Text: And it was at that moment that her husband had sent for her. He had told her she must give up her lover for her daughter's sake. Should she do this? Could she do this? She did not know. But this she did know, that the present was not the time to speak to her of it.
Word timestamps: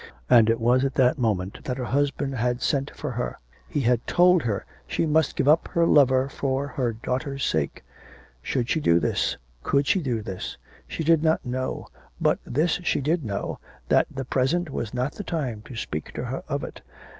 And 0.31 0.49
it 0.49 0.59
was 0.59 0.83
at 0.83 0.95
that 0.95 1.19
moment 1.19 1.63
that 1.65 1.77
her 1.77 1.85
husband 1.85 2.33
had 2.33 2.63
sent 2.63 2.89
for 2.97 3.11
her. 3.11 3.37
He 3.69 3.81
had 3.81 4.07
told 4.07 4.41
her 4.41 4.65
she 4.87 5.05
must 5.05 5.35
give 5.35 5.47
up 5.47 5.67
her 5.73 5.85
lover 5.85 6.27
for 6.27 6.65
her 6.69 6.91
daughter's 6.93 7.45
sake. 7.45 7.83
Should 8.41 8.67
she 8.67 8.79
do 8.79 8.99
this? 8.99 9.37
Could 9.61 9.85
she 9.85 10.01
do 10.01 10.23
this? 10.23 10.57
She 10.87 11.03
did 11.03 11.21
not 11.21 11.45
know. 11.45 11.85
But 12.19 12.39
this 12.47 12.79
she 12.83 12.99
did 12.99 13.23
know, 13.23 13.59
that 13.89 14.07
the 14.09 14.25
present 14.25 14.71
was 14.71 14.91
not 14.91 15.11
the 15.11 15.23
time 15.23 15.61
to 15.65 15.75
speak 15.75 16.11
to 16.13 16.25
her 16.25 16.41
of 16.47 16.63
it. 16.63 16.81